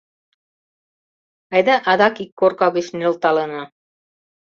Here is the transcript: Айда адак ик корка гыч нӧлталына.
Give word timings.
Айда 1.53 1.75
адак 1.91 2.15
ик 2.23 2.31
корка 2.39 2.67
гыч 2.75 2.87
нӧлталына. 2.97 3.63